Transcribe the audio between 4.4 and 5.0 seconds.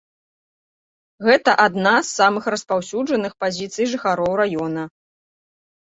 раёна.